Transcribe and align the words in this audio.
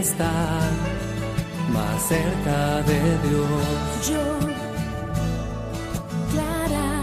Estar 0.00 0.70
más 1.74 2.02
cerca 2.08 2.82
de 2.82 3.00
Dios. 3.28 4.08
Yo, 4.08 4.38
Clara, 6.32 7.02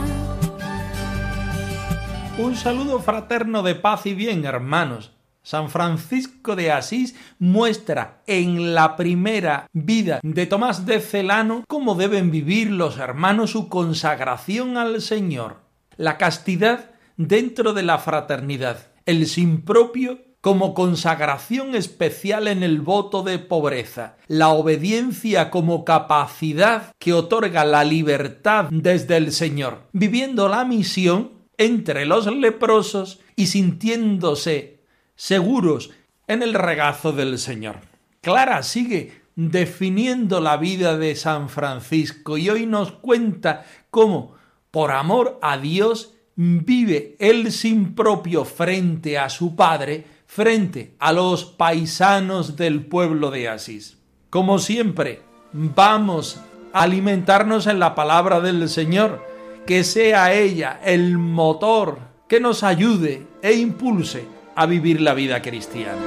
Un 2.39 2.55
saludo 2.55 2.99
fraterno 2.99 3.61
de 3.61 3.75
paz 3.75 4.07
y 4.07 4.15
bien, 4.15 4.45
hermanos. 4.45 5.11
San 5.43 5.69
Francisco 5.69 6.55
de 6.55 6.71
Asís 6.71 7.15
muestra 7.39 8.23
en 8.25 8.73
la 8.73 8.95
primera 8.95 9.67
vida 9.73 10.19
de 10.23 10.45
Tomás 10.47 10.85
de 10.85 10.99
Celano 10.99 11.63
cómo 11.67 11.95
deben 11.95 12.31
vivir 12.31 12.71
los 12.71 12.97
hermanos 12.97 13.51
su 13.51 13.69
consagración 13.69 14.75
al 14.75 15.01
Señor. 15.01 15.61
La 15.97 16.17
castidad 16.17 16.91
dentro 17.15 17.73
de 17.73 17.83
la 17.83 17.99
fraternidad, 17.99 18.87
el 19.05 19.27
sin 19.27 19.61
propio 19.61 20.26
como 20.47 20.73
consagración 20.73 21.75
especial 21.75 22.47
en 22.47 22.63
el 22.63 22.79
voto 22.79 23.21
de 23.21 23.37
pobreza, 23.37 24.15
la 24.29 24.47
obediencia 24.47 25.49
como 25.49 25.83
capacidad 25.83 26.95
que 26.99 27.11
otorga 27.11 27.65
la 27.65 27.83
libertad 27.83 28.67
desde 28.71 29.17
el 29.17 29.33
Señor, 29.33 29.89
viviendo 29.91 30.47
la 30.47 30.63
misión 30.63 31.31
entre 31.57 32.05
los 32.05 32.27
leprosos 32.27 33.19
y 33.35 33.47
sintiéndose 33.47 34.79
seguros 35.17 35.91
en 36.27 36.41
el 36.41 36.53
regazo 36.53 37.11
del 37.11 37.39
Señor. 37.39 37.81
Clara 38.21 38.63
sigue 38.63 39.23
definiendo 39.35 40.39
la 40.39 40.55
vida 40.55 40.97
de 40.97 41.17
San 41.17 41.49
Francisco 41.49 42.37
y 42.37 42.49
hoy 42.49 42.65
nos 42.65 42.93
cuenta 42.93 43.65
cómo, 43.89 44.35
por 44.71 44.91
amor 44.91 45.39
a 45.41 45.57
Dios, 45.57 46.13
vive 46.37 47.17
él 47.19 47.51
sin 47.51 47.95
propio 47.95 48.45
frente 48.45 49.17
a 49.17 49.27
su 49.27 49.53
Padre, 49.57 50.05
frente 50.37 50.93
a 50.99 51.13
los 51.13 51.45
paisanos 51.45 52.57
del 52.57 52.85
pueblo 52.85 53.31
de 53.31 53.49
Asís. 53.49 53.97
Como 54.29 54.59
siempre, 54.59 55.23
vamos 55.51 56.39
a 56.73 56.83
alimentarnos 56.83 57.65
en 57.65 57.79
la 57.79 57.95
palabra 57.95 58.39
del 58.39 58.69
Señor, 58.69 59.25
que 59.65 59.83
sea 59.83 60.35
ella 60.35 60.79
el 60.85 61.17
motor 61.17 61.97
que 62.29 62.39
nos 62.39 62.61
ayude 62.61 63.25
e 63.41 63.53
impulse 63.53 64.27
a 64.53 64.67
vivir 64.67 65.01
la 65.01 65.15
vida 65.15 65.41
cristiana. 65.41 66.03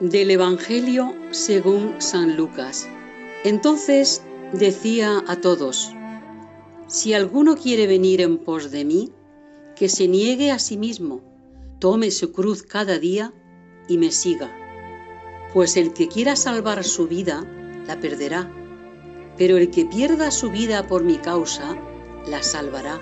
Del 0.00 0.30
Evangelio 0.30 1.14
según 1.30 1.94
San 2.02 2.36
Lucas. 2.36 2.86
Entonces 3.44 4.22
decía 4.52 5.22
a 5.26 5.36
todos, 5.36 5.94
si 6.88 7.12
alguno 7.12 7.54
quiere 7.54 7.86
venir 7.86 8.22
en 8.22 8.38
pos 8.38 8.70
de 8.70 8.84
mí, 8.86 9.12
que 9.76 9.90
se 9.90 10.08
niegue 10.08 10.50
a 10.50 10.58
sí 10.58 10.78
mismo, 10.78 11.20
tome 11.78 12.10
su 12.10 12.32
cruz 12.32 12.62
cada 12.62 12.98
día 12.98 13.34
y 13.88 13.98
me 13.98 14.10
siga. 14.10 14.50
Pues 15.52 15.76
el 15.76 15.92
que 15.92 16.08
quiera 16.08 16.34
salvar 16.34 16.82
su 16.84 17.06
vida, 17.06 17.46
la 17.86 18.00
perderá, 18.00 18.50
pero 19.36 19.58
el 19.58 19.70
que 19.70 19.84
pierda 19.84 20.30
su 20.30 20.50
vida 20.50 20.86
por 20.86 21.04
mi 21.04 21.18
causa, 21.18 21.76
la 22.26 22.42
salvará. 22.42 23.00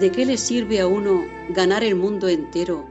¿De 0.00 0.10
qué 0.10 0.26
le 0.26 0.36
sirve 0.36 0.80
a 0.80 0.88
uno 0.88 1.24
ganar 1.50 1.84
el 1.84 1.94
mundo 1.94 2.28
entero 2.28 2.86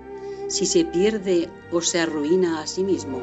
si 0.48 0.66
se 0.66 0.86
pierde 0.86 1.50
o 1.72 1.82
se 1.82 2.00
arruina 2.00 2.62
a 2.62 2.68
sí 2.68 2.86
mismo? 2.86 3.22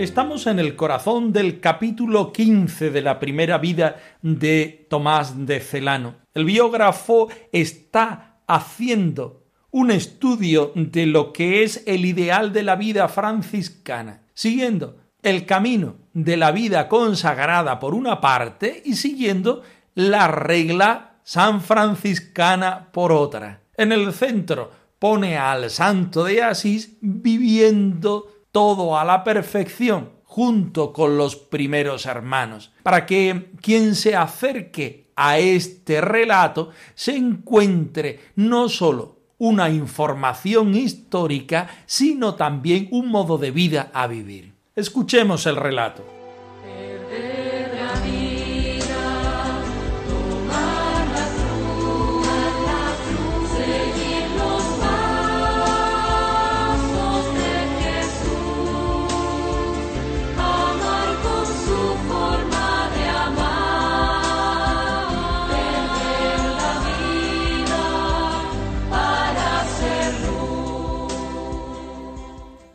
Estamos 0.00 0.46
en 0.46 0.58
el 0.58 0.76
corazón 0.76 1.30
del 1.30 1.60
capítulo 1.60 2.32
15 2.32 2.88
de 2.88 3.02
la 3.02 3.18
primera 3.18 3.58
vida 3.58 3.96
de 4.22 4.86
Tomás 4.88 5.44
de 5.44 5.60
Celano. 5.60 6.14
El 6.32 6.46
biógrafo 6.46 7.28
está 7.52 8.38
haciendo 8.46 9.44
un 9.70 9.90
estudio 9.90 10.72
de 10.74 11.04
lo 11.04 11.34
que 11.34 11.64
es 11.64 11.82
el 11.86 12.06
ideal 12.06 12.54
de 12.54 12.62
la 12.62 12.76
vida 12.76 13.08
franciscana, 13.08 14.22
siguiendo 14.32 14.96
el 15.20 15.44
camino 15.44 15.96
de 16.14 16.38
la 16.38 16.50
vida 16.50 16.88
consagrada 16.88 17.78
por 17.78 17.92
una 17.92 18.22
parte 18.22 18.82
y 18.82 18.94
siguiendo 18.94 19.60
la 19.94 20.28
regla 20.28 21.18
san 21.24 21.60
franciscana 21.60 22.88
por 22.90 23.12
otra. 23.12 23.64
En 23.76 23.92
el 23.92 24.14
centro 24.14 24.70
pone 24.98 25.36
al 25.36 25.68
santo 25.68 26.24
de 26.24 26.42
Asís 26.42 26.96
viviendo 27.02 28.39
todo 28.52 28.98
a 28.98 29.04
la 29.04 29.24
perfección 29.24 30.10
junto 30.24 30.92
con 30.92 31.16
los 31.16 31.34
primeros 31.36 32.06
hermanos, 32.06 32.72
para 32.82 33.04
que 33.04 33.50
quien 33.60 33.96
se 33.96 34.14
acerque 34.14 35.08
a 35.16 35.38
este 35.38 36.00
relato 36.00 36.70
se 36.94 37.16
encuentre 37.16 38.20
no 38.36 38.68
sólo 38.68 39.18
una 39.38 39.70
información 39.70 40.74
histórica, 40.74 41.68
sino 41.86 42.34
también 42.34 42.88
un 42.92 43.08
modo 43.08 43.38
de 43.38 43.50
vida 43.50 43.90
a 43.92 44.06
vivir. 44.06 44.54
Escuchemos 44.76 45.46
el 45.46 45.56
relato. 45.56 46.19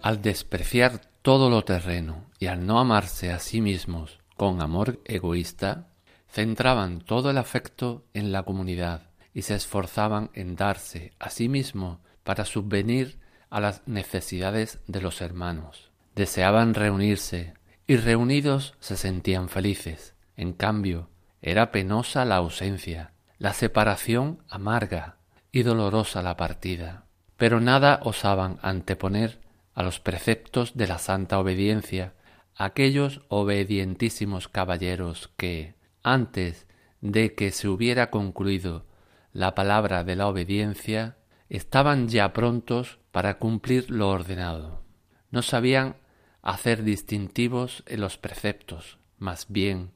Al 0.05 0.21
despreciar 0.21 1.01
todo 1.23 1.49
lo 1.49 1.63
terreno 1.63 2.29
y 2.38 2.45
al 2.45 2.67
no 2.67 2.79
amarse 2.79 3.31
a 3.31 3.39
sí 3.39 3.59
mismos 3.59 4.19
con 4.38 4.61
amor 4.61 5.01
egoísta, 5.03 5.88
centraban 6.29 6.99
todo 6.99 7.31
el 7.31 7.39
afecto 7.39 8.05
en 8.13 8.31
la 8.31 8.43
comunidad 8.43 9.09
y 9.33 9.41
se 9.41 9.55
esforzaban 9.55 10.29
en 10.35 10.55
darse 10.55 11.13
a 11.17 11.31
sí 11.31 11.49
mismo 11.49 12.01
para 12.23 12.45
subvenir 12.45 13.17
a 13.49 13.59
las 13.59 13.81
necesidades 13.87 14.78
de 14.85 15.02
los 15.02 15.22
hermanos. 15.22 15.90
Deseaban 16.13 16.75
reunirse 16.75 17.55
y 17.87 17.97
reunidos 17.97 18.75
se 18.79 18.97
sentían 18.97 19.49
felices. 19.49 20.13
En 20.37 20.53
cambio, 20.53 21.09
era 21.41 21.72
penosa 21.72 22.25
la 22.25 22.35
ausencia, 22.35 23.13
la 23.40 23.53
separación 23.53 24.43
amarga 24.49 25.17
y 25.52 25.63
dolorosa 25.63 26.22
la 26.22 26.37
partida. 26.37 27.05
Pero 27.37 27.59
nada 27.59 28.02
osaban 28.03 28.59
anteponer 28.61 29.43
a 29.75 29.83
los 29.83 29.99
preceptos 29.99 30.75
de 30.75 30.87
la 30.87 30.97
santa 30.97 31.37
obediencia 31.37 32.13
aquellos 32.55 33.22
obedientísimos 33.27 34.47
caballeros 34.47 35.29
que, 35.35 35.75
antes 36.01 36.66
de 37.01 37.35
que 37.35 37.51
se 37.51 37.67
hubiera 37.67 38.09
concluido 38.09 38.85
la 39.33 39.53
palabra 39.53 40.05
de 40.05 40.16
la 40.16 40.27
obediencia, 40.27 41.17
estaban 41.49 42.07
ya 42.07 42.31
prontos 42.31 42.99
para 43.11 43.37
cumplir 43.37 43.91
lo 43.91 44.09
ordenado. 44.09 44.83
No 45.29 45.41
sabían 45.41 45.97
hacer 46.41 46.83
distintivos 46.83 47.83
en 47.85 47.99
los 47.99 48.17
preceptos, 48.17 48.97
más 49.17 49.47
bien, 49.49 49.91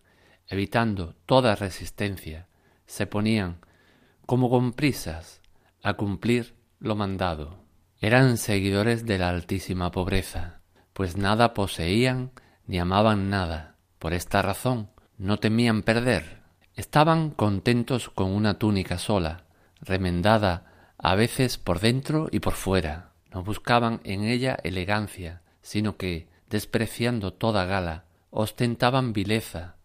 evitando 0.47 1.15
toda 1.25 1.55
resistencia, 1.55 2.47
se 2.85 3.07
ponían, 3.07 3.59
como 4.25 4.49
con 4.49 4.73
prisas, 4.73 5.41
a 5.81 5.93
cumplir 5.93 6.55
lo 6.79 6.95
mandado. 6.95 7.68
Eran 8.01 8.37
seguidores 8.37 9.05
de 9.05 9.17
la 9.17 9.27
altísima 9.27 9.91
pobreza, 9.91 10.61
pues 10.93 11.17
nada 11.17 11.53
poseían 11.53 12.31
ni 12.65 12.79
amaban 12.79 13.29
nada. 13.29 13.75
Por 13.99 14.13
esta 14.13 14.41
razón 14.41 14.89
no 15.17 15.37
temían 15.37 15.83
perder. 15.83 16.39
Estaban 16.75 17.29
contentos 17.31 18.09
con 18.09 18.29
una 18.29 18.57
túnica 18.57 18.97
sola, 18.97 19.43
remendada 19.81 20.93
a 20.97 21.15
veces 21.15 21.57
por 21.57 21.81
dentro 21.81 22.29
y 22.31 22.39
por 22.39 22.53
fuera. 22.53 23.11
No 23.33 23.43
buscaban 23.43 23.99
en 24.05 24.23
ella 24.23 24.57
elegancia, 24.63 25.41
sino 25.61 25.97
que, 25.97 26.29
despreciando 26.49 27.33
toda 27.33 27.65
gala, 27.65 28.05
ostentaban 28.29 29.11
vileza, 29.11 29.75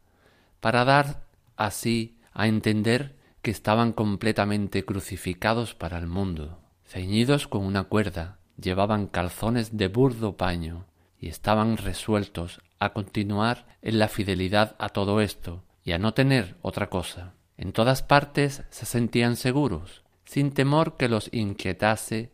para 0.61 0.84
dar 0.84 1.25
así 1.56 2.16
a 2.32 2.46
entender 2.46 3.16
que 3.43 3.50
estaban 3.50 3.93
completamente 3.93 4.84
crucificados 4.84 5.75
para 5.75 5.99
el 5.99 6.06
mundo. 6.06 6.63
Ceñidos 6.85 7.49
con 7.49 7.65
una 7.65 7.85
cuerda, 7.85 8.39
llevaban 8.61 9.07
calzones 9.07 9.77
de 9.77 9.89
burdo 9.89 10.37
paño, 10.37 10.87
y 11.19 11.29
estaban 11.29 11.79
resueltos 11.79 12.61
a 12.79 12.93
continuar 12.93 13.67
en 13.81 13.99
la 13.99 14.09
fidelidad 14.09 14.77
a 14.79 14.91
todo 14.91 15.23
esto 15.23 15.63
y 15.83 15.93
a 15.93 15.99
no 15.99 16.13
tener 16.13 16.57
otra 16.61 16.91
cosa. 16.91 17.33
En 17.57 17.73
todas 17.73 18.03
partes 18.03 18.63
se 18.69 18.85
sentían 18.85 19.37
seguros, 19.37 20.03
sin 20.25 20.53
temor 20.53 20.97
que 20.97 21.09
los 21.09 21.33
inquietase, 21.33 22.31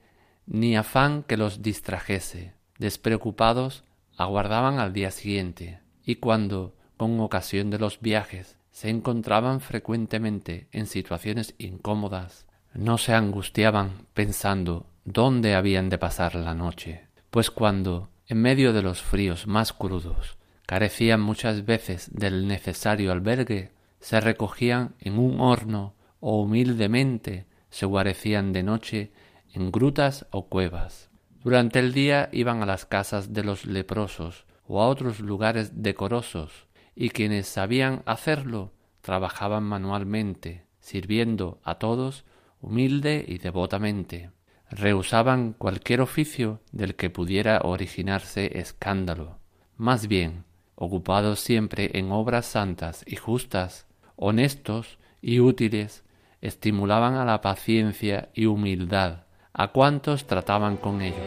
ni 0.47 0.77
afán 0.77 1.23
que 1.23 1.37
los 1.37 1.63
distrajese. 1.63 2.55
Despreocupados, 2.79 3.85
aguardaban 4.17 4.79
al 4.79 4.93
día 4.93 5.11
siguiente, 5.11 5.81
y 6.05 6.17
cuando, 6.17 6.75
con 6.97 7.21
ocasión 7.21 7.71
de 7.71 7.79
los 7.79 8.01
viajes, 8.01 8.57
se 8.73 8.89
encontraban 8.89 9.61
frecuentemente 9.61 10.69
en 10.73 10.87
situaciones 10.87 11.55
incómodas, 11.59 12.47
no 12.75 12.99
se 12.99 13.15
angustiaban 13.15 14.07
pensando 14.15 14.87
dónde 15.05 15.55
habían 15.55 15.89
de 15.89 15.99
pasar 15.99 16.35
la 16.35 16.55
noche, 16.55 17.09
pues 17.31 17.51
cuando, 17.51 18.11
en 18.27 18.41
medio 18.41 18.73
de 18.73 18.83
los 18.83 19.03
fríos 19.03 19.47
más 19.47 19.73
crudos, 19.73 20.39
carecían 20.67 21.21
muchas 21.21 21.65
veces 21.65 22.11
del 22.13 22.47
necesario 22.47 23.13
albergue, 23.13 23.73
se 24.01 24.21
recogían 24.21 24.95
en 25.01 25.19
un 25.19 25.41
horno 25.41 25.95
o 26.21 26.41
humildemente 26.43 27.47
se 27.71 27.87
guarecían 27.87 28.53
de 28.53 28.63
noche 28.63 29.13
en 29.53 29.73
grutas 29.73 30.27
o 30.31 30.47
cuevas. 30.47 31.11
Durante 31.43 31.79
el 31.79 31.93
día 31.93 32.29
iban 32.33 32.63
a 32.63 32.67
las 32.67 32.85
casas 32.85 33.33
de 33.33 33.43
los 33.43 33.65
leprosos 33.65 34.45
o 34.67 34.81
a 34.83 34.89
otros 34.89 35.21
lugares 35.21 35.83
decorosos, 35.83 36.67
y 36.95 37.11
quienes 37.11 37.49
sabían 37.49 38.03
hacerlo 38.05 38.73
trabajaban 39.01 39.65
manualmente, 39.65 40.67
sirviendo 40.81 41.61
a 41.65 41.77
todos 41.77 42.25
humilde 42.61 43.25
y 43.27 43.39
devotamente. 43.39 44.31
Rehusaban 44.71 45.53
cualquier 45.53 46.01
oficio 46.01 46.61
del 46.73 46.95
que 46.95 47.11
pudiera 47.11 47.61
originarse 47.65 48.59
escándalo. 48.59 49.39
Más 49.77 50.07
bien, 50.07 50.45
ocupados 50.75 51.41
siempre 51.41 51.91
en 51.95 52.13
obras 52.13 52.47
santas 52.47 53.05
y 53.07 53.17
justas, 53.17 53.87
honestos 54.17 54.99
y 55.21 55.41
útiles, 55.41 56.05
estimulaban 56.41 57.15
a 57.15 57.25
la 57.25 57.41
paciencia 57.41 58.31
y 58.35 58.47
humildad 58.47 59.25
a 59.53 59.69
cuantos 59.69 60.27
trataban 60.27 60.77
con 60.77 61.03
ellos. 61.03 61.19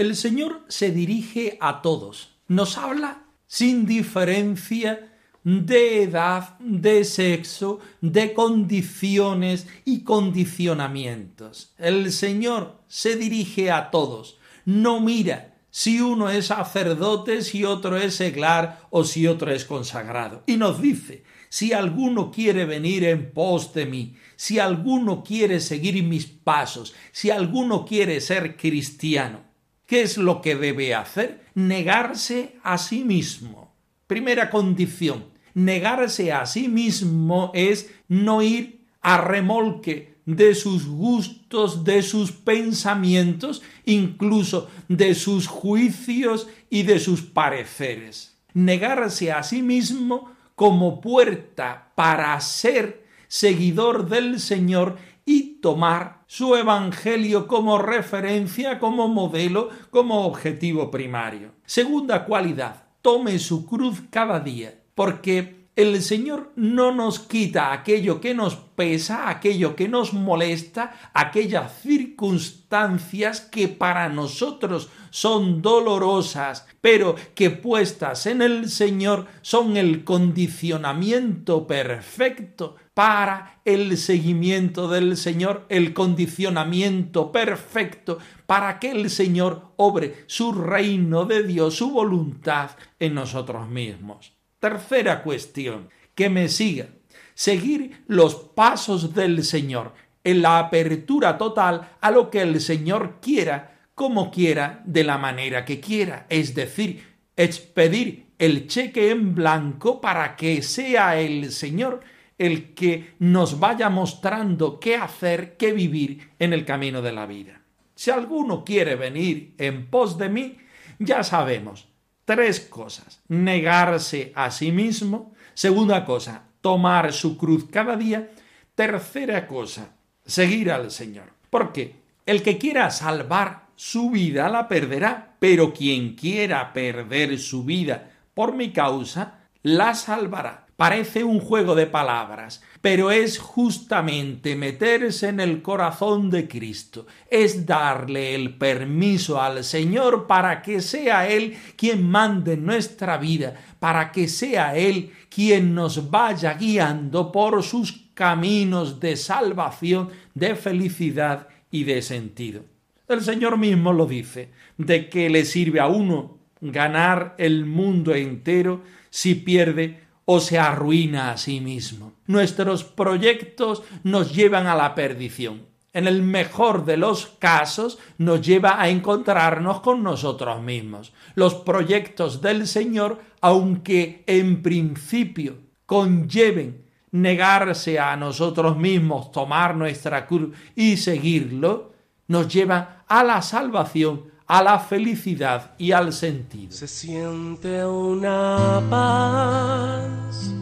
El 0.00 0.16
Señor 0.16 0.64
se 0.68 0.92
dirige 0.92 1.58
a 1.60 1.82
todos, 1.82 2.30
nos 2.48 2.78
habla 2.78 3.24
sin 3.46 3.84
diferencia 3.84 5.12
de 5.44 6.04
edad, 6.04 6.58
de 6.58 7.04
sexo, 7.04 7.80
de 8.00 8.32
condiciones 8.32 9.66
y 9.84 10.02
condicionamientos. 10.02 11.74
El 11.76 12.12
Señor 12.12 12.80
se 12.88 13.16
dirige 13.16 13.70
a 13.70 13.90
todos, 13.90 14.38
no 14.64 15.00
mira 15.00 15.58
si 15.68 16.00
uno 16.00 16.30
es 16.30 16.46
sacerdote, 16.46 17.42
si 17.42 17.66
otro 17.66 17.98
es 17.98 18.14
seglar 18.14 18.86
o 18.88 19.04
si 19.04 19.26
otro 19.26 19.52
es 19.52 19.66
consagrado. 19.66 20.44
Y 20.46 20.56
nos 20.56 20.80
dice, 20.80 21.24
si 21.50 21.74
alguno 21.74 22.30
quiere 22.30 22.64
venir 22.64 23.04
en 23.04 23.32
pos 23.32 23.74
de 23.74 23.84
mí, 23.84 24.16
si 24.36 24.58
alguno 24.58 25.22
quiere 25.22 25.60
seguir 25.60 26.02
mis 26.02 26.24
pasos, 26.24 26.94
si 27.12 27.30
alguno 27.30 27.84
quiere 27.84 28.22
ser 28.22 28.56
cristiano, 28.56 29.49
¿Qué 29.90 30.02
es 30.02 30.18
lo 30.18 30.40
que 30.40 30.54
debe 30.54 30.94
hacer? 30.94 31.46
Negarse 31.56 32.54
a 32.62 32.78
sí 32.78 33.02
mismo. 33.02 33.74
Primera 34.06 34.48
condición, 34.48 35.24
negarse 35.52 36.32
a 36.32 36.46
sí 36.46 36.68
mismo 36.68 37.50
es 37.54 37.90
no 38.06 38.40
ir 38.40 38.84
a 39.00 39.20
remolque 39.20 40.14
de 40.26 40.54
sus 40.54 40.86
gustos, 40.86 41.82
de 41.82 42.02
sus 42.02 42.30
pensamientos, 42.30 43.62
incluso 43.84 44.70
de 44.86 45.16
sus 45.16 45.48
juicios 45.48 46.46
y 46.70 46.84
de 46.84 47.00
sus 47.00 47.22
pareceres. 47.22 48.36
Negarse 48.54 49.32
a 49.32 49.42
sí 49.42 49.60
mismo 49.60 50.30
como 50.54 51.00
puerta 51.00 51.90
para 51.96 52.40
ser 52.40 53.08
seguidor 53.26 54.08
del 54.08 54.38
Señor 54.38 54.98
y 55.30 55.60
tomar 55.60 56.24
su 56.26 56.56
evangelio 56.56 57.46
como 57.46 57.78
referencia, 57.78 58.80
como 58.80 59.06
modelo, 59.06 59.68
como 59.90 60.26
objetivo 60.26 60.90
primario. 60.90 61.52
Segunda 61.64 62.24
cualidad, 62.24 62.88
tome 63.00 63.38
su 63.38 63.64
cruz 63.64 64.02
cada 64.10 64.40
día, 64.40 64.82
porque 64.96 65.59
el 65.80 66.02
Señor 66.02 66.52
no 66.56 66.92
nos 66.92 67.20
quita 67.20 67.72
aquello 67.72 68.20
que 68.20 68.34
nos 68.34 68.56
pesa, 68.56 69.28
aquello 69.28 69.76
que 69.76 69.88
nos 69.88 70.12
molesta, 70.12 71.10
aquellas 71.14 71.80
circunstancias 71.80 73.40
que 73.40 73.68
para 73.68 74.08
nosotros 74.08 74.90
son 75.10 75.62
dolorosas, 75.62 76.66
pero 76.80 77.14
que 77.34 77.50
puestas 77.50 78.26
en 78.26 78.42
el 78.42 78.68
Señor 78.68 79.26
son 79.42 79.76
el 79.76 80.04
condicionamiento 80.04 81.66
perfecto 81.66 82.76
para 82.94 83.60
el 83.64 83.96
seguimiento 83.96 84.88
del 84.88 85.16
Señor, 85.16 85.64
el 85.68 85.94
condicionamiento 85.94 87.32
perfecto 87.32 88.18
para 88.46 88.78
que 88.78 88.90
el 88.90 89.08
Señor 89.08 89.72
obre 89.76 90.24
su 90.26 90.52
reino 90.52 91.24
de 91.24 91.42
Dios, 91.42 91.76
su 91.76 91.90
voluntad 91.90 92.72
en 92.98 93.14
nosotros 93.14 93.68
mismos. 93.68 94.39
Tercera 94.60 95.22
cuestión, 95.22 95.88
que 96.14 96.28
me 96.28 96.48
siga. 96.48 96.88
Seguir 97.32 98.04
los 98.06 98.34
pasos 98.34 99.14
del 99.14 99.42
Señor 99.42 99.94
en 100.22 100.42
la 100.42 100.58
apertura 100.58 101.38
total 101.38 101.96
a 101.98 102.10
lo 102.10 102.30
que 102.30 102.42
el 102.42 102.60
Señor 102.60 103.20
quiera, 103.22 103.88
como 103.94 104.30
quiera, 104.30 104.82
de 104.84 105.02
la 105.02 105.16
manera 105.16 105.64
que 105.64 105.80
quiera. 105.80 106.26
Es 106.28 106.54
decir, 106.54 107.02
expedir 107.36 108.26
el 108.38 108.66
cheque 108.66 109.10
en 109.10 109.34
blanco 109.34 109.98
para 109.98 110.36
que 110.36 110.60
sea 110.60 111.18
el 111.18 111.50
Señor 111.52 112.00
el 112.36 112.74
que 112.74 113.14
nos 113.18 113.60
vaya 113.60 113.88
mostrando 113.88 114.78
qué 114.78 114.96
hacer, 114.96 115.56
qué 115.56 115.72
vivir 115.72 116.32
en 116.38 116.52
el 116.52 116.66
camino 116.66 117.00
de 117.00 117.12
la 117.12 117.24
vida. 117.24 117.62
Si 117.94 118.10
alguno 118.10 118.62
quiere 118.62 118.94
venir 118.94 119.54
en 119.56 119.86
pos 119.88 120.18
de 120.18 120.28
mí, 120.28 120.58
ya 120.98 121.22
sabemos 121.22 121.89
tres 122.30 122.60
cosas. 122.60 123.20
Negarse 123.26 124.30
a 124.36 124.52
sí 124.52 124.70
mismo. 124.70 125.34
Segunda 125.52 126.04
cosa, 126.04 126.44
tomar 126.60 127.12
su 127.12 127.36
cruz 127.36 127.64
cada 127.68 127.96
día. 127.96 128.30
Tercera 128.76 129.48
cosa, 129.48 129.96
seguir 130.24 130.70
al 130.70 130.92
Señor. 130.92 131.32
Porque 131.50 131.96
el 132.26 132.44
que 132.44 132.56
quiera 132.56 132.92
salvar 132.92 133.66
su 133.74 134.10
vida 134.10 134.48
la 134.48 134.68
perderá, 134.68 135.34
pero 135.40 135.72
quien 135.74 136.14
quiera 136.14 136.72
perder 136.72 137.36
su 137.40 137.64
vida 137.64 138.12
por 138.32 138.54
mi 138.54 138.70
causa, 138.72 139.40
la 139.64 139.96
salvará. 139.96 140.66
Parece 140.80 141.24
un 141.24 141.40
juego 141.40 141.74
de 141.74 141.86
palabras, 141.86 142.62
pero 142.80 143.10
es 143.10 143.38
justamente 143.38 144.56
meterse 144.56 145.28
en 145.28 145.38
el 145.38 145.60
corazón 145.60 146.30
de 146.30 146.48
Cristo, 146.48 147.06
es 147.28 147.66
darle 147.66 148.34
el 148.34 148.54
permiso 148.54 149.42
al 149.42 149.62
Señor 149.62 150.26
para 150.26 150.62
que 150.62 150.80
sea 150.80 151.28
Él 151.28 151.54
quien 151.76 152.08
mande 152.08 152.56
nuestra 152.56 153.18
vida, 153.18 153.60
para 153.78 154.10
que 154.10 154.26
sea 154.26 154.74
Él 154.74 155.12
quien 155.28 155.74
nos 155.74 156.10
vaya 156.10 156.54
guiando 156.54 157.30
por 157.30 157.62
sus 157.62 158.06
caminos 158.14 159.00
de 159.00 159.18
salvación, 159.18 160.08
de 160.32 160.54
felicidad 160.54 161.48
y 161.70 161.84
de 161.84 162.00
sentido. 162.00 162.62
El 163.06 163.20
Señor 163.20 163.58
mismo 163.58 163.92
lo 163.92 164.06
dice, 164.06 164.48
de 164.78 165.10
que 165.10 165.28
le 165.28 165.44
sirve 165.44 165.78
a 165.78 165.88
uno 165.88 166.38
ganar 166.62 167.34
el 167.36 167.66
mundo 167.66 168.14
entero 168.14 168.82
si 169.10 169.34
pierde 169.34 170.08
o 170.32 170.38
se 170.38 170.60
arruina 170.60 171.32
a 171.32 171.36
sí 171.36 171.60
mismo. 171.60 172.12
Nuestros 172.28 172.84
proyectos 172.84 173.82
nos 174.04 174.32
llevan 174.32 174.68
a 174.68 174.76
la 174.76 174.94
perdición. 174.94 175.66
en 175.92 176.06
el 176.06 176.22
mejor 176.22 176.84
de 176.84 176.96
los 176.96 177.26
casos, 177.40 177.98
nos 178.16 178.40
lleva 178.40 178.80
a 178.80 178.88
encontrarnos 178.88 179.80
con 179.80 180.04
nosotros 180.04 180.62
mismos. 180.62 181.12
Los 181.34 181.56
proyectos 181.56 182.40
del 182.40 182.68
Señor, 182.68 183.20
aunque 183.40 184.22
en 184.28 184.62
principio 184.62 185.56
conlleven 185.86 186.84
negarse 187.10 187.98
a 187.98 188.14
nosotros 188.14 188.76
mismos, 188.76 189.32
tomar 189.32 189.74
nuestra 189.74 190.28
cruz 190.28 190.56
y 190.76 190.96
seguirlo, 190.96 191.90
nos 192.28 192.46
llevan 192.46 193.02
a 193.08 193.24
la 193.24 193.42
salvación, 193.42 194.26
a 194.50 194.62
la 194.64 194.80
felicidad 194.80 195.70
y 195.78 195.92
al 195.92 196.12
sentido. 196.12 196.72
Se 196.72 196.88
siente 196.88 197.86
una 197.86 198.82
paz 198.90 200.52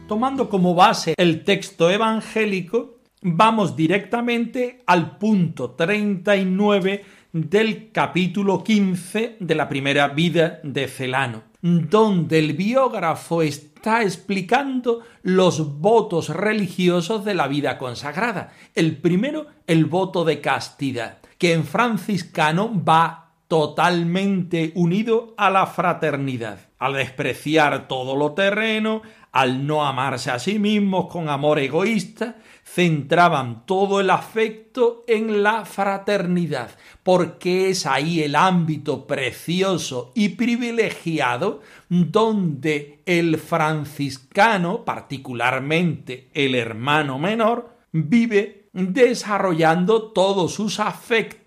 Tomando 0.07 0.49
como 0.49 0.77
base 0.77 1.15
el 1.17 1.43
texto 1.43 1.91
evangélico, 1.91 2.94
vamos 3.25 3.75
directamente 3.75 4.83
al 4.87 5.17
punto 5.17 5.71
39 5.71 7.05
del 7.33 7.91
capítulo 7.91 8.63
15 8.63 9.39
de 9.41 9.55
la 9.55 9.67
primera 9.67 10.09
vida 10.09 10.61
de 10.63 10.87
Celano, 10.89 11.45
donde 11.63 12.39
el 12.39 12.53
biógrafo 12.53 13.41
está 13.41 14.03
explicando 14.03 15.01
los 15.23 15.81
votos 15.81 16.29
religiosos 16.29 17.25
de 17.25 17.33
la 17.33 17.49
vida 17.49 17.79
consagrada. 17.79 18.53
El 18.75 18.99
primero, 18.99 19.47
el 19.67 19.87
voto 19.87 20.27
de 20.27 20.43
castidad, 20.43 21.19
que 21.39 21.55
en 21.55 21.65
franciscano 21.65 22.85
va 22.85 23.24
totalmente 23.49 24.73
unido 24.75 25.35
a 25.37 25.51
la 25.51 25.67
fraternidad, 25.67 26.59
al 26.79 26.95
despreciar 26.95 27.89
todo 27.89 28.17
lo 28.17 28.33
terreno, 28.33 29.03
al 29.33 29.67
no 29.67 29.85
amarse 29.85 30.31
a 30.31 30.39
sí 30.39 30.59
mismos 30.59 31.07
con 31.07 31.29
amor 31.29 31.59
egoísta, 31.59 32.37
centraban 32.65 33.67
todo 33.67 34.01
el 34.01 34.11
afecto 34.11 35.05
en 35.07 35.43
la 35.43 35.65
fraternidad, 35.65 36.71
porque 37.03 37.69
es 37.69 37.85
ahí 37.87 38.23
el 38.23 38.37
ámbito 38.37 39.07
precioso 39.07 40.13
y 40.15 40.31
privilegiado 40.31 41.61
donde 41.89 43.03
el 43.07 43.39
franciscano, 43.39 44.85
particularmente 44.85 46.31
el 46.33 46.55
hermano 46.55 47.19
menor, 47.19 47.77
vive 47.93 48.69
desarrollando 48.73 50.13
todos 50.13 50.55
sus 50.55 50.81
afectos 50.81 51.44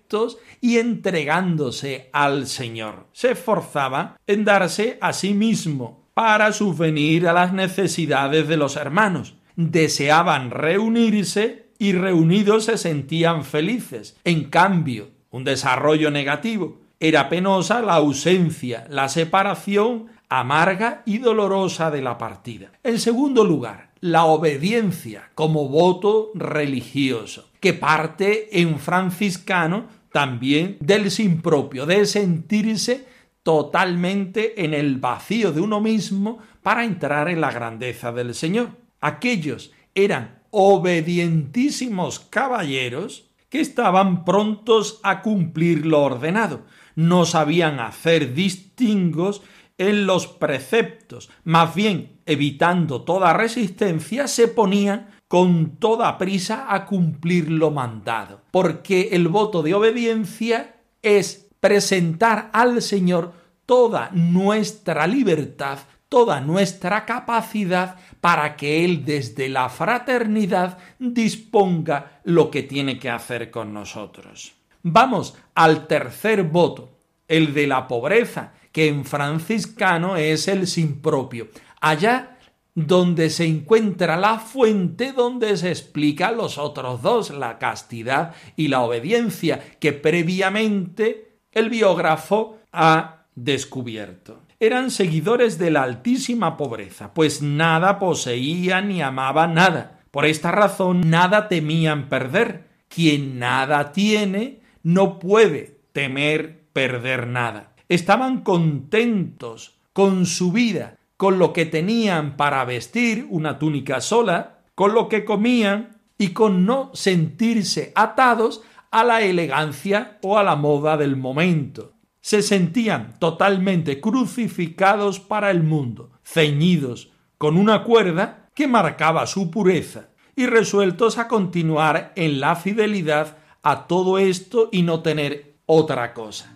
y 0.60 0.78
entregándose 0.78 2.08
al 2.12 2.46
Señor. 2.46 3.06
Se 3.12 3.32
esforzaba 3.32 4.16
en 4.26 4.44
darse 4.44 4.98
a 5.00 5.12
sí 5.12 5.34
mismo 5.34 6.08
para 6.14 6.52
subvenir 6.52 7.28
a 7.28 7.32
las 7.32 7.52
necesidades 7.52 8.48
de 8.48 8.56
los 8.56 8.76
hermanos. 8.76 9.34
Deseaban 9.56 10.50
reunirse 10.50 11.68
y 11.78 11.92
reunidos 11.92 12.64
se 12.64 12.78
sentían 12.78 13.44
felices. 13.44 14.16
En 14.24 14.44
cambio, 14.44 15.10
un 15.30 15.44
desarrollo 15.44 16.10
negativo 16.10 16.78
era 17.00 17.28
penosa 17.28 17.80
la 17.80 17.94
ausencia, 17.94 18.86
la 18.90 19.08
separación 19.08 20.06
amarga 20.28 21.02
y 21.06 21.18
dolorosa 21.18 21.90
de 21.90 22.02
la 22.02 22.18
partida. 22.18 22.72
En 22.82 22.98
segundo 22.98 23.44
lugar, 23.44 23.90
la 24.00 24.24
obediencia 24.24 25.30
como 25.34 25.68
voto 25.68 26.30
religioso, 26.34 27.48
que 27.60 27.74
parte 27.74 28.60
en 28.60 28.78
franciscano 28.78 29.86
también 30.18 30.78
del 30.80 31.12
sin 31.12 31.42
propio, 31.42 31.86
de 31.86 32.04
sentirse 32.04 33.06
totalmente 33.44 34.64
en 34.64 34.74
el 34.74 34.96
vacío 34.96 35.52
de 35.52 35.60
uno 35.60 35.80
mismo 35.80 36.38
para 36.60 36.84
entrar 36.84 37.28
en 37.28 37.40
la 37.40 37.52
grandeza 37.52 38.10
del 38.10 38.34
Señor. 38.34 38.70
Aquellos 39.00 39.70
eran 39.94 40.42
obedientísimos 40.50 42.18
caballeros 42.18 43.30
que 43.48 43.60
estaban 43.60 44.24
prontos 44.24 44.98
a 45.04 45.22
cumplir 45.22 45.86
lo 45.86 46.02
ordenado, 46.02 46.64
no 46.96 47.24
sabían 47.24 47.78
hacer 47.78 48.34
distingos 48.34 49.42
en 49.78 50.04
los 50.04 50.26
preceptos, 50.26 51.30
más 51.44 51.76
bien 51.76 52.18
evitando 52.26 53.02
toda 53.02 53.34
resistencia, 53.34 54.26
se 54.26 54.48
ponían 54.48 55.10
con 55.28 55.76
toda 55.76 56.16
prisa 56.16 56.66
a 56.74 56.86
cumplir 56.86 57.50
lo 57.50 57.70
mandado, 57.70 58.40
porque 58.50 59.10
el 59.12 59.28
voto 59.28 59.62
de 59.62 59.74
obediencia 59.74 60.76
es 61.02 61.48
presentar 61.60 62.50
al 62.52 62.80
Señor 62.80 63.34
toda 63.66 64.10
nuestra 64.12 65.06
libertad, 65.06 65.78
toda 66.08 66.40
nuestra 66.40 67.04
capacidad 67.04 67.96
para 68.22 68.56
que 68.56 68.86
Él 68.86 69.04
desde 69.04 69.50
la 69.50 69.68
fraternidad 69.68 70.78
disponga 70.98 72.20
lo 72.24 72.50
que 72.50 72.62
tiene 72.62 72.98
que 72.98 73.10
hacer 73.10 73.50
con 73.50 73.74
nosotros. 73.74 74.54
Vamos 74.82 75.36
al 75.54 75.86
tercer 75.86 76.44
voto, 76.44 76.98
el 77.28 77.52
de 77.52 77.66
la 77.66 77.86
pobreza, 77.86 78.54
que 78.72 78.88
en 78.88 79.04
franciscano 79.04 80.16
es 80.16 80.48
el 80.48 80.66
sin 80.66 81.02
propio. 81.02 81.48
Allá 81.80 82.37
donde 82.86 83.30
se 83.30 83.44
encuentra 83.44 84.16
la 84.16 84.38
fuente 84.38 85.12
donde 85.12 85.56
se 85.56 85.70
explica 85.70 86.30
los 86.30 86.58
otros 86.58 87.02
dos, 87.02 87.30
la 87.30 87.58
castidad 87.58 88.34
y 88.56 88.68
la 88.68 88.82
obediencia, 88.82 89.60
que 89.80 89.92
previamente 89.92 91.38
el 91.52 91.70
biógrafo 91.70 92.58
ha 92.72 93.24
descubierto. 93.34 94.42
Eran 94.60 94.90
seguidores 94.90 95.58
de 95.58 95.70
la 95.70 95.82
altísima 95.82 96.56
pobreza, 96.56 97.14
pues 97.14 97.42
nada 97.42 97.98
poseían 97.98 98.88
ni 98.88 99.02
amaban 99.02 99.54
nada. 99.54 100.00
Por 100.10 100.26
esta 100.26 100.52
razón 100.52 101.10
nada 101.10 101.48
temían 101.48 102.08
perder. 102.08 102.68
Quien 102.88 103.38
nada 103.38 103.92
tiene 103.92 104.60
no 104.82 105.18
puede 105.18 105.80
temer 105.92 106.64
perder 106.72 107.26
nada. 107.26 107.74
Estaban 107.88 108.42
contentos 108.42 109.78
con 109.92 110.26
su 110.26 110.52
vida, 110.52 110.97
con 111.18 111.38
lo 111.38 111.52
que 111.52 111.66
tenían 111.66 112.36
para 112.38 112.64
vestir 112.64 113.26
una 113.28 113.58
túnica 113.58 114.00
sola, 114.00 114.60
con 114.74 114.94
lo 114.94 115.08
que 115.08 115.26
comían 115.26 115.98
y 116.16 116.28
con 116.28 116.64
no 116.64 116.90
sentirse 116.94 117.92
atados 117.94 118.62
a 118.90 119.04
la 119.04 119.20
elegancia 119.20 120.18
o 120.22 120.38
a 120.38 120.42
la 120.42 120.56
moda 120.56 120.96
del 120.96 121.16
momento. 121.16 121.92
Se 122.20 122.40
sentían 122.40 123.18
totalmente 123.18 124.00
crucificados 124.00 125.20
para 125.20 125.50
el 125.50 125.62
mundo, 125.62 126.12
ceñidos 126.24 127.10
con 127.36 127.56
una 127.56 127.84
cuerda 127.84 128.48
que 128.54 128.66
marcaba 128.68 129.26
su 129.26 129.50
pureza 129.50 130.10
y 130.36 130.46
resueltos 130.46 131.18
a 131.18 131.26
continuar 131.26 132.12
en 132.14 132.38
la 132.38 132.54
fidelidad 132.54 133.38
a 133.64 133.88
todo 133.88 134.18
esto 134.18 134.68
y 134.70 134.82
no 134.82 135.02
tener 135.02 135.58
otra 135.66 136.14
cosa. 136.14 136.54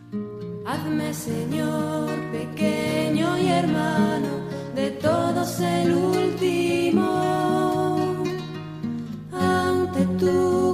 Hazme, 0.64 1.12
Señor, 1.12 2.08
pequeño 2.30 3.38
y 3.38 3.48
hermano, 3.48 4.31
el 5.42 5.92
último. 5.92 7.02
Ante 9.32 10.06
tu 10.20 10.71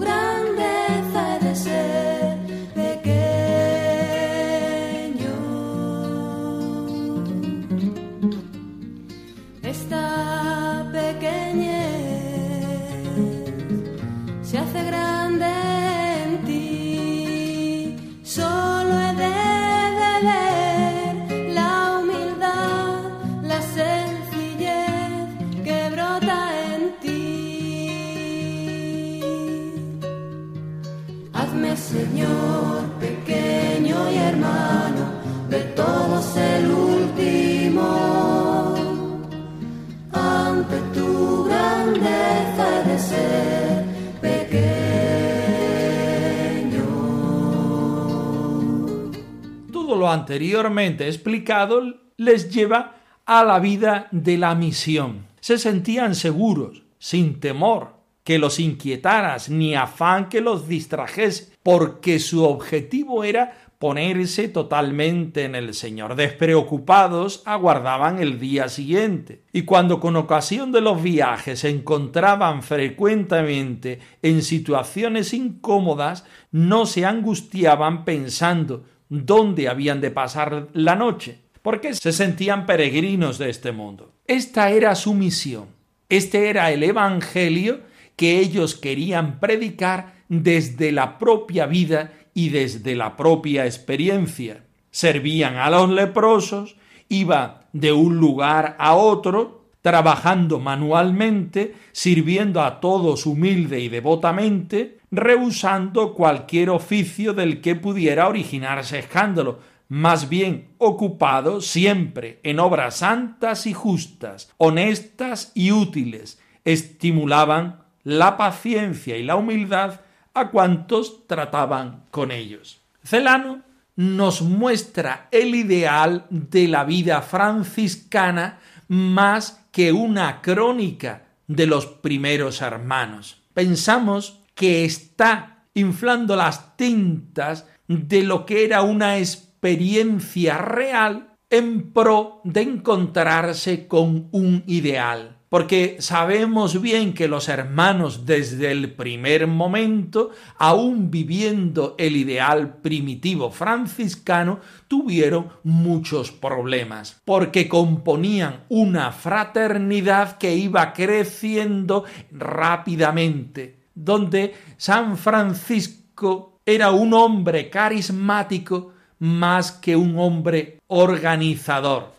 anteriormente 50.28 51.06
explicado 51.06 51.82
les 52.18 52.50
lleva 52.52 52.96
a 53.24 53.42
la 53.44 53.58
vida 53.60 54.08
de 54.10 54.36
la 54.36 54.54
misión. 54.54 55.26
Se 55.40 55.56
sentían 55.56 56.14
seguros, 56.14 56.82
sin 56.98 57.40
temor 57.40 57.94
que 58.24 58.38
los 58.38 58.60
inquietaras, 58.60 59.48
ni 59.48 59.74
afán 59.74 60.28
que 60.28 60.42
los 60.42 60.68
distrajese, 60.68 61.54
porque 61.62 62.18
su 62.18 62.44
objetivo 62.44 63.24
era 63.24 63.56
ponerse 63.78 64.48
totalmente 64.48 65.44
en 65.44 65.54
el 65.54 65.72
Señor. 65.72 66.14
Despreocupados 66.14 67.42
aguardaban 67.46 68.18
el 68.18 68.38
día 68.38 68.68
siguiente. 68.68 69.44
Y 69.50 69.62
cuando 69.62 69.98
con 69.98 70.14
ocasión 70.16 70.72
de 70.72 70.82
los 70.82 71.02
viajes 71.02 71.60
se 71.60 71.70
encontraban 71.70 72.62
frecuentemente 72.62 74.00
en 74.20 74.42
situaciones 74.42 75.32
incómodas, 75.32 76.26
no 76.50 76.84
se 76.84 77.06
angustiaban 77.06 78.04
pensando 78.04 78.84
dónde 79.08 79.68
habían 79.68 80.00
de 80.00 80.10
pasar 80.10 80.68
la 80.72 80.96
noche, 80.96 81.38
porque 81.62 81.94
se 81.94 82.12
sentían 82.12 82.66
peregrinos 82.66 83.38
de 83.38 83.50
este 83.50 83.72
mundo. 83.72 84.12
Esta 84.26 84.70
era 84.70 84.94
su 84.94 85.14
misión. 85.14 85.66
Este 86.08 86.48
era 86.48 86.70
el 86.70 86.82
Evangelio 86.82 87.80
que 88.16 88.38
ellos 88.38 88.74
querían 88.74 89.40
predicar 89.40 90.14
desde 90.28 90.92
la 90.92 91.18
propia 91.18 91.66
vida 91.66 92.12
y 92.34 92.50
desde 92.50 92.94
la 92.94 93.16
propia 93.16 93.66
experiencia. 93.66 94.64
Servían 94.90 95.56
a 95.56 95.70
los 95.70 95.90
leprosos, 95.90 96.76
iba 97.08 97.68
de 97.72 97.92
un 97.92 98.18
lugar 98.18 98.76
a 98.78 98.94
otro, 98.94 99.66
trabajando 99.82 100.58
manualmente, 100.58 101.74
sirviendo 101.92 102.62
a 102.62 102.80
todos 102.80 103.26
humilde 103.26 103.80
y 103.80 103.88
devotamente, 103.88 104.97
rehusando 105.10 106.14
cualquier 106.14 106.70
oficio 106.70 107.32
del 107.32 107.60
que 107.60 107.74
pudiera 107.74 108.28
originarse 108.28 108.98
escándalo, 108.98 109.60
más 109.88 110.28
bien 110.28 110.68
ocupado 110.78 111.60
siempre 111.60 112.40
en 112.42 112.60
obras 112.60 112.96
santas 112.96 113.66
y 113.66 113.72
justas, 113.72 114.52
honestas 114.58 115.52
y 115.54 115.72
útiles, 115.72 116.38
estimulaban 116.64 117.82
la 118.04 118.36
paciencia 118.36 119.16
y 119.16 119.22
la 119.22 119.36
humildad 119.36 120.00
a 120.34 120.50
cuantos 120.50 121.26
trataban 121.26 122.04
con 122.10 122.30
ellos. 122.30 122.80
Celano 123.02 123.62
nos 123.96 124.42
muestra 124.42 125.28
el 125.30 125.54
ideal 125.54 126.26
de 126.30 126.68
la 126.68 126.84
vida 126.84 127.22
franciscana 127.22 128.60
más 128.86 129.64
que 129.72 129.92
una 129.92 130.40
crónica 130.40 131.24
de 131.46 131.66
los 131.66 131.86
primeros 131.86 132.62
hermanos. 132.62 133.42
Pensamos 133.54 134.37
que 134.58 134.84
está 134.84 135.66
inflando 135.74 136.34
las 136.34 136.76
tintas 136.76 137.64
de 137.86 138.24
lo 138.24 138.44
que 138.44 138.64
era 138.64 138.82
una 138.82 139.18
experiencia 139.18 140.58
real 140.58 141.36
en 141.48 141.92
pro 141.92 142.40
de 142.42 142.62
encontrarse 142.62 143.86
con 143.86 144.28
un 144.32 144.64
ideal. 144.66 145.36
Porque 145.48 145.98
sabemos 146.00 146.82
bien 146.82 147.14
que 147.14 147.28
los 147.28 147.48
hermanos 147.48 148.26
desde 148.26 148.72
el 148.72 148.92
primer 148.94 149.46
momento, 149.46 150.30
aún 150.58 151.10
viviendo 151.10 151.94
el 151.96 152.16
ideal 152.16 152.78
primitivo 152.82 153.52
franciscano, 153.52 154.58
tuvieron 154.88 155.50
muchos 155.62 156.32
problemas, 156.32 157.22
porque 157.24 157.68
componían 157.68 158.64
una 158.68 159.12
fraternidad 159.12 160.36
que 160.36 160.54
iba 160.56 160.92
creciendo 160.92 162.04
rápidamente, 162.32 163.77
donde 164.04 164.54
San 164.76 165.16
Francisco 165.16 166.60
era 166.64 166.92
un 166.92 167.12
hombre 167.14 167.68
carismático 167.68 168.92
más 169.18 169.72
que 169.72 169.96
un 169.96 170.18
hombre 170.18 170.78
organizador. 170.86 172.14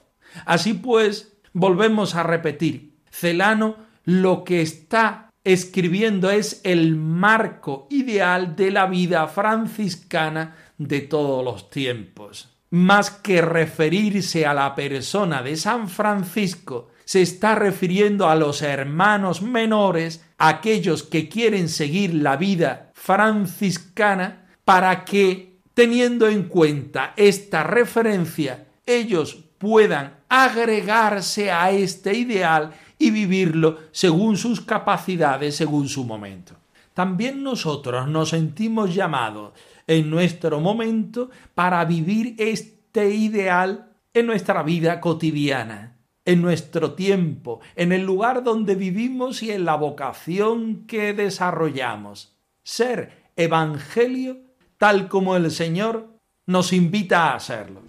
Así 0.46 0.74
pues, 0.74 1.38
volvemos 1.54 2.16
a 2.16 2.24
repetir, 2.24 2.98
Celano 3.10 3.78
lo 4.04 4.44
que 4.44 4.62
está 4.62 5.30
escribiendo 5.44 6.30
es 6.30 6.62
el 6.64 6.96
marco 6.96 7.88
ideal 7.90 8.56
de 8.56 8.72
la 8.72 8.88
vida 8.88 9.28
franciscana 9.28 10.56
de 10.78 11.02
todos 11.02 11.46
los 11.46 11.70
tiempos. 11.70 12.58
Más 12.72 13.12
que 13.12 13.42
referirse 13.42 14.46
a 14.46 14.54
la 14.54 14.76
persona 14.76 15.42
de 15.42 15.56
San 15.56 15.90
Francisco, 15.90 16.90
se 17.10 17.24
está 17.24 17.56
refiriendo 17.56 18.30
a 18.30 18.36
los 18.36 18.62
hermanos 18.62 19.42
menores, 19.42 20.24
aquellos 20.38 21.02
que 21.02 21.28
quieren 21.28 21.68
seguir 21.68 22.14
la 22.14 22.38
vida 22.38 22.92
franciscana, 22.94 24.46
para 24.64 25.06
que, 25.06 25.58
teniendo 25.74 26.28
en 26.28 26.44
cuenta 26.44 27.14
esta 27.18 27.64
referencia, 27.64 28.68
ellos 28.86 29.40
puedan 29.58 30.18
agregarse 30.30 31.50
a 31.52 31.72
este 31.72 32.16
ideal 32.16 32.74
y 33.00 33.10
vivirlo 33.10 33.80
según 33.92 34.38
sus 34.38 34.62
capacidades, 34.62 35.56
según 35.56 35.90
su 35.90 36.06
momento. 36.06 36.58
También 36.94 37.42
nosotros 37.42 38.08
nos 38.08 38.30
sentimos 38.30 38.94
llamados 38.94 39.54
en 39.88 40.12
nuestro 40.12 40.60
momento 40.60 41.32
para 41.56 41.84
vivir 41.86 42.36
este 42.38 43.10
ideal 43.10 43.94
en 44.14 44.28
nuestra 44.28 44.62
vida 44.62 45.02
cotidiana, 45.02 45.96
en 46.30 46.44
nuestro 46.44 46.94
tiempo, 46.94 47.60
en 47.76 47.92
el 47.92 48.04
lugar 48.04 48.44
donde 48.44 48.76
vivimos 48.76 49.42
y 49.42 49.52
en 49.52 49.66
la 49.66 49.76
vocación 49.76 50.86
que 50.86 51.14
desarrollamos. 51.14 52.36
Ser 52.62 53.32
evangelio 53.36 54.38
tal 54.78 55.08
como 55.08 55.36
el 55.36 55.50
Señor 55.50 56.08
nos 56.46 56.72
invita 56.72 57.32
a 57.32 57.36
hacerlo. 57.36 57.82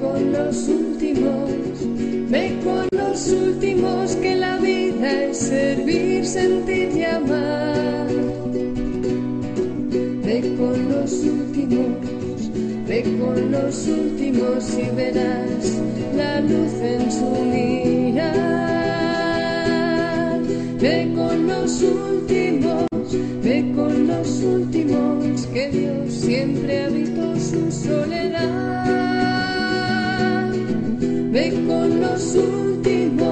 con 0.00 0.32
los 0.32 0.68
últimos 0.68 1.50
Ve 2.30 2.58
con 2.62 2.88
los 2.92 3.28
últimos 3.28 4.16
que 4.16 4.34
la 4.36 4.58
vida 4.58 5.24
es 5.24 5.38
servir, 5.38 6.26
sentir 6.26 6.90
y 6.94 7.04
amar. 7.04 8.06
Ve 10.24 10.54
con 10.58 10.92
los 10.92 11.12
últimos, 11.24 12.00
ve 12.02 12.17
con 13.28 13.52
los 13.52 13.86
últimos 13.86 14.78
y 14.78 14.88
verás 14.96 15.80
la 16.16 16.40
luz 16.40 16.72
en 16.80 17.12
su 17.12 17.26
mirar. 17.52 18.38
Ve 20.80 21.12
con 21.14 21.46
los 21.46 21.82
últimos, 21.82 22.86
ve 23.42 23.72
con 23.76 24.06
los 24.06 24.42
últimos 24.42 25.46
que 25.52 25.68
Dios 25.68 26.14
siempre 26.14 26.84
habitó 26.84 27.36
su 27.36 27.70
soledad. 27.70 28.88
Ve 31.32 31.50
con 31.66 32.00
los 32.00 32.34
últimos, 32.34 33.27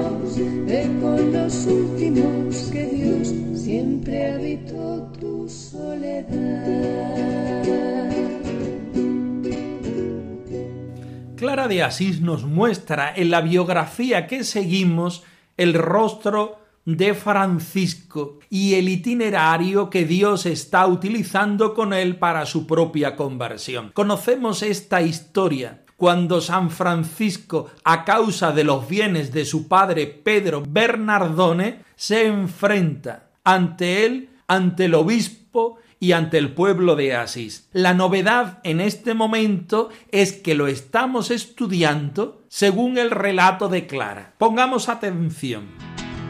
De 11.67 11.83
Asís 11.83 12.21
nos 12.21 12.43
muestra 12.43 13.13
en 13.15 13.29
la 13.29 13.41
biografía 13.41 14.27
que 14.27 14.43
seguimos 14.43 15.23
el 15.57 15.73
rostro 15.73 16.59
de 16.85 17.13
Francisco 17.13 18.39
y 18.49 18.75
el 18.75 18.87
itinerario 18.87 19.89
que 19.89 20.05
Dios 20.05 20.45
está 20.45 20.87
utilizando 20.87 21.73
con 21.73 21.91
él 21.91 22.15
para 22.15 22.45
su 22.45 22.65
propia 22.65 23.17
conversión. 23.17 23.91
Conocemos 23.93 24.63
esta 24.63 25.01
historia 25.01 25.83
cuando 25.97 26.39
San 26.39 26.69
Francisco, 26.69 27.71
a 27.83 28.05
causa 28.05 28.53
de 28.53 28.63
los 28.63 28.87
bienes 28.87 29.33
de 29.33 29.43
su 29.43 29.67
padre 29.67 30.07
Pedro 30.07 30.63
Bernardone, 30.65 31.81
se 31.95 32.27
enfrenta 32.27 33.31
ante 33.43 34.05
él, 34.05 34.29
ante 34.47 34.85
el 34.85 34.93
obispo 34.93 35.79
y 35.99 36.11
ante 36.11 36.37
el 36.37 36.53
pueblo 36.53 36.95
de 36.95 37.15
Asís. 37.15 37.69
La 37.73 37.93
novedad 37.93 38.59
en 38.63 38.81
este 38.81 39.13
momento 39.13 39.89
es 40.11 40.33
que 40.33 40.55
lo 40.55 40.67
estamos 40.67 41.31
estudiando 41.31 42.43
según 42.47 42.97
el 42.97 43.11
relato 43.11 43.69
de 43.69 43.87
Clara. 43.87 44.33
Pongamos 44.37 44.89
atención. 44.89 45.67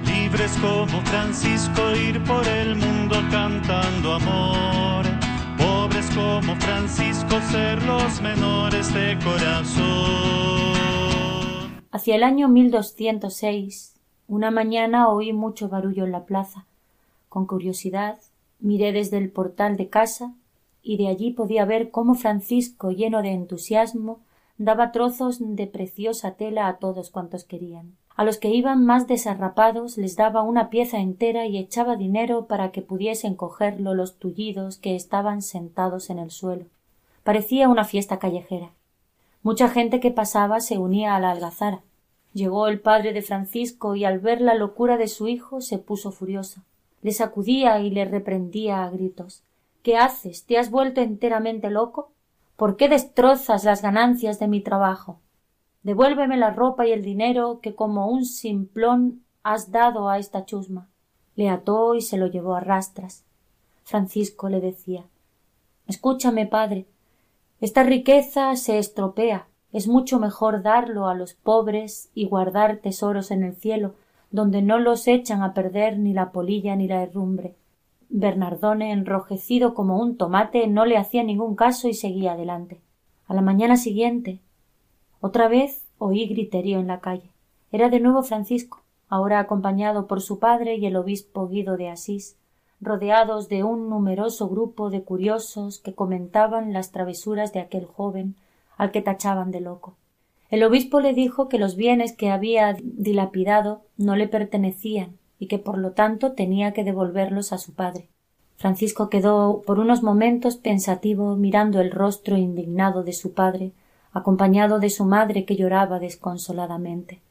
Libres 0.05 0.51
como 0.61 1.01
Francisco 1.05 1.81
ir 1.95 2.23
por 2.23 2.47
el 2.47 2.75
mundo 2.75 3.17
cantando 3.31 4.13
amor 4.13 4.77
como 6.17 6.55
Francisco 6.55 7.39
ser 7.51 7.83
los 7.83 8.21
menores 8.21 8.91
de 8.93 9.17
corazón. 9.23 9.85
Hacia 11.91 12.15
el 12.15 12.23
año 12.23 12.47
1206, 12.47 13.93
una 14.27 14.49
mañana 14.49 15.09
oí 15.09 15.31
mucho 15.33 15.69
barullo 15.69 16.05
en 16.05 16.11
la 16.11 16.25
plaza. 16.25 16.65
Con 17.29 17.45
curiosidad 17.45 18.17
miré 18.59 18.91
desde 18.91 19.17
el 19.17 19.31
portal 19.31 19.77
de 19.77 19.89
casa 19.89 20.33
y 20.81 20.97
de 20.97 21.07
allí 21.09 21.31
podía 21.31 21.65
ver 21.65 21.91
cómo 21.91 22.15
Francisco, 22.15 22.91
lleno 22.91 23.21
de 23.21 23.31
entusiasmo, 23.31 24.19
daba 24.57 24.91
trozos 24.91 25.37
de 25.39 25.67
preciosa 25.67 26.31
tela 26.35 26.67
a 26.67 26.77
todos 26.77 27.09
cuantos 27.09 27.43
querían. 27.43 27.95
A 28.15 28.23
los 28.23 28.39
que 28.39 28.49
iban 28.49 28.83
más 28.83 29.07
desarrapados 29.07 29.97
les 29.97 30.15
daba 30.15 30.41
una 30.41 30.69
pieza 30.71 30.97
entera 30.99 31.45
y 31.45 31.57
echaba 31.57 31.95
dinero 31.95 32.47
para 32.47 32.71
que 32.71 32.81
pudiesen 32.81 33.35
cogerlo 33.35 33.93
los 33.93 34.17
tullidos 34.17 34.77
que 34.77 34.95
estaban 34.95 35.43
sentados 35.43 36.09
en 36.09 36.17
el 36.17 36.31
suelo. 36.31 36.65
Parecía 37.23 37.69
una 37.69 37.83
fiesta 37.83 38.17
callejera. 38.17 38.71
Mucha 39.43 39.69
gente 39.69 39.99
que 39.99 40.09
pasaba 40.09 40.61
se 40.61 40.79
unía 40.79 41.15
a 41.15 41.19
la 41.19 41.29
algazara. 41.29 41.81
Llegó 42.33 42.67
el 42.67 42.79
padre 42.79 43.13
de 43.13 43.21
Francisco 43.21 43.95
y 43.95 44.03
al 44.03 44.19
ver 44.19 44.41
la 44.41 44.55
locura 44.55 44.97
de 44.97 45.07
su 45.07 45.27
hijo 45.27 45.61
se 45.61 45.77
puso 45.77 46.11
furioso. 46.11 46.61
Le 47.01 47.11
sacudía 47.11 47.79
y 47.79 47.89
le 47.89 48.05
reprendía 48.05 48.83
a 48.83 48.89
gritos. 48.89 49.43
¿Qué 49.83 49.97
haces? 49.97 50.45
¿Te 50.45 50.57
has 50.57 50.69
vuelto 50.71 51.01
enteramente 51.01 51.69
loco? 51.69 52.11
¿Por 52.55 52.75
qué 52.75 52.89
destrozas 52.89 53.63
las 53.63 53.81
ganancias 53.81 54.39
de 54.39 54.47
mi 54.47 54.61
trabajo? 54.61 55.19
Devuélveme 55.83 56.37
la 56.37 56.49
ropa 56.49 56.85
y 56.87 56.91
el 56.91 57.03
dinero 57.03 57.59
que 57.61 57.75
como 57.75 58.07
un 58.07 58.25
simplón 58.25 59.23
has 59.43 59.71
dado 59.71 60.09
a 60.09 60.17
esta 60.17 60.43
chusma. 60.43 60.89
Le 61.35 61.49
ató 61.49 61.95
y 61.95 62.01
se 62.01 62.17
lo 62.17 62.27
llevó 62.27 62.55
a 62.55 62.59
rastras. 62.59 63.23
Francisco 63.83 64.49
le 64.49 64.59
decía 64.59 65.05
Escúchame, 65.87 66.45
padre. 66.45 66.85
Esta 67.61 67.83
riqueza 67.83 68.55
se 68.57 68.77
estropea. 68.77 69.47
Es 69.71 69.87
mucho 69.87 70.19
mejor 70.19 70.61
darlo 70.61 71.07
a 71.07 71.15
los 71.15 71.35
pobres 71.35 72.09
y 72.13 72.25
guardar 72.25 72.77
tesoros 72.77 73.31
en 73.31 73.43
el 73.43 73.55
cielo, 73.55 73.95
donde 74.31 74.61
no 74.61 74.79
los 74.79 75.07
echan 75.07 75.41
a 75.41 75.53
perder 75.53 75.97
ni 75.97 76.13
la 76.13 76.31
polilla 76.31 76.75
ni 76.75 76.87
la 76.87 77.03
herrumbre. 77.03 77.55
Bernardone, 78.09 78.91
enrojecido 78.91 79.73
como 79.73 79.99
un 79.99 80.17
tomate, 80.17 80.67
no 80.67 80.85
le 80.85 80.97
hacía 80.97 81.23
ningún 81.23 81.55
caso 81.55 81.87
y 81.87 81.93
seguía 81.93 82.33
adelante. 82.33 82.79
A 83.27 83.33
la 83.33 83.41
mañana 83.41 83.77
siguiente, 83.77 84.39
otra 85.19 85.47
vez 85.47 85.85
oí 85.97 86.27
griterío 86.27 86.79
en 86.79 86.87
la 86.87 86.99
calle. 86.99 87.29
Era 87.71 87.89
de 87.89 87.99
nuevo 87.99 88.23
Francisco, 88.23 88.83
ahora 89.09 89.39
acompañado 89.39 90.07
por 90.07 90.21
su 90.21 90.39
padre 90.39 90.75
y 90.75 90.85
el 90.85 90.95
obispo 90.95 91.47
Guido 91.47 91.75
de 91.75 91.89
Asís, 91.89 92.37
rodeados 92.79 93.49
de 93.49 93.63
un 93.63 93.89
numeroso 93.89 94.47
grupo 94.47 94.89
de 94.89 95.03
curiosos 95.03 95.79
que 95.79 95.95
comentaban 95.95 96.73
las 96.73 96.91
travesuras 96.91 97.51
de 97.51 97.59
aquel 97.59 97.85
joven 97.85 98.35
al 98.77 98.91
que 98.91 99.01
tachaban 99.01 99.51
de 99.51 99.61
loco. 99.61 99.95
El 100.49 100.63
obispo 100.63 100.99
le 101.01 101.13
dijo 101.13 101.49
que 101.49 101.59
los 101.59 101.75
bienes 101.75 102.15
que 102.15 102.29
había 102.29 102.77
dilapidado 102.81 103.81
no 103.97 104.15
le 104.15 104.27
pertenecían 104.27 105.17
y 105.39 105.47
que 105.47 105.59
por 105.59 105.77
lo 105.77 105.91
tanto 105.91 106.31
tenía 106.31 106.71
que 106.73 106.83
devolverlos 106.83 107.51
a 107.51 107.57
su 107.57 107.73
padre. 107.73 108.07
Francisco 108.55 109.09
quedó 109.09 109.61
por 109.65 109.79
unos 109.79 110.01
momentos 110.01 110.57
pensativo 110.57 111.35
mirando 111.35 111.79
el 111.79 111.91
rostro 111.91 112.37
indignado 112.37 113.03
de 113.03 113.13
su 113.13 113.33
padre, 113.33 113.71
acompañado 114.13 114.79
de 114.79 114.89
su 114.89 115.05
madre 115.05 115.45
que 115.45 115.55
lloraba 115.55 115.99
desconsoladamente. 115.99 117.21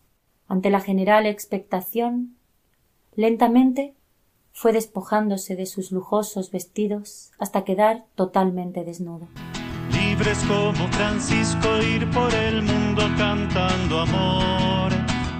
Ante 0.47 0.71
la 0.71 0.81
general 0.81 1.27
expectación, 1.27 2.37
lentamente 3.17 3.95
fue 4.53 4.73
despojándose 4.73 5.57
de 5.57 5.67
sus 5.67 5.91
lujosos 5.91 6.51
vestidos 6.53 7.33
hasta 7.39 7.65
quedar 7.65 8.05
totalmente 8.15 8.85
desnudo. 8.85 9.27
Libres 10.19 10.43
como 10.49 10.89
Francisco 10.93 11.77
ir 11.83 12.11
por 12.11 12.33
el 12.33 12.63
mundo 12.63 13.03
cantando 13.19 14.01
amor. 14.01 14.91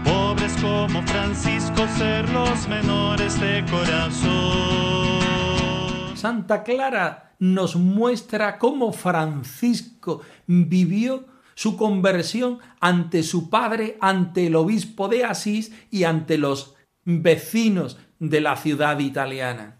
Pobres 0.05 0.53
como 0.61 1.03
Francisco 1.07 1.89
ser 1.97 2.29
los 2.29 2.69
menores 2.69 3.41
de 3.41 3.65
corazón. 3.71 5.25
Santa 6.15 6.63
Clara 6.63 7.33
nos 7.39 7.75
muestra 7.77 8.59
cómo 8.59 8.93
Francisco 8.93 10.21
vivió 10.47 11.25
su 11.55 11.79
conversión 11.79 12.59
ante 12.79 13.23
su 13.23 13.49
padre, 13.49 13.97
ante 14.03 14.49
el 14.49 14.57
obispo 14.57 15.09
de 15.09 15.25
Asís 15.25 15.73
y 15.91 16.05
ante 16.05 16.37
los 16.37 16.75
vecinos 17.03 17.97
de 18.19 18.43
la 18.43 18.57
ciudad 18.57 18.99
italiana. 18.99 19.79